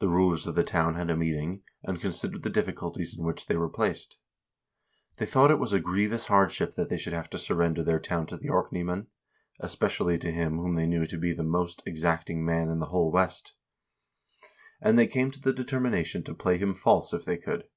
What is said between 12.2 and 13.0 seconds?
ing man in the